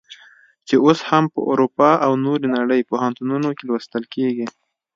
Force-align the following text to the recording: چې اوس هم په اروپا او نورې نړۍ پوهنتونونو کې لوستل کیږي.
چې 0.67 0.75
اوس 0.85 0.99
هم 1.09 1.23
په 1.33 1.39
اروپا 1.51 1.89
او 2.05 2.11
نورې 2.25 2.47
نړۍ 2.57 2.81
پوهنتونونو 2.89 3.49
کې 3.57 3.63
لوستل 3.69 4.03
کیږي. 4.13 4.47